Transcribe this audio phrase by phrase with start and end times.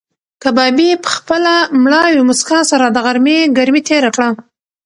[0.43, 1.53] کبابي په خپله
[1.83, 4.29] مړاوې موسکا سره د غرمې ګرمي تېره کړه.